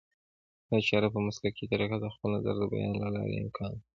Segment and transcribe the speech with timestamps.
[0.69, 3.83] دا چاره په مسلکي طریقه د خپل نظر د بیان له لارې امکان لري